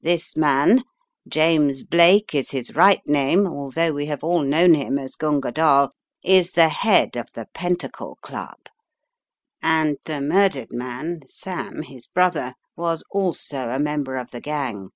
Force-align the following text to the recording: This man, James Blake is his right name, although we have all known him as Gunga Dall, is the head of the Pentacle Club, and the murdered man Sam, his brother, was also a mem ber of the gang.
This 0.00 0.36
man, 0.36 0.84
James 1.26 1.82
Blake 1.82 2.36
is 2.36 2.52
his 2.52 2.76
right 2.76 3.00
name, 3.04 3.48
although 3.48 3.90
we 3.90 4.06
have 4.06 4.22
all 4.22 4.42
known 4.44 4.74
him 4.74 4.96
as 4.96 5.16
Gunga 5.16 5.50
Dall, 5.50 5.90
is 6.22 6.52
the 6.52 6.68
head 6.68 7.16
of 7.16 7.26
the 7.34 7.48
Pentacle 7.52 8.16
Club, 8.22 8.58
and 9.60 9.96
the 10.04 10.20
murdered 10.20 10.70
man 10.70 11.22
Sam, 11.26 11.82
his 11.82 12.06
brother, 12.06 12.54
was 12.76 13.02
also 13.10 13.70
a 13.70 13.80
mem 13.80 14.04
ber 14.04 14.14
of 14.18 14.30
the 14.30 14.40
gang. 14.40 14.90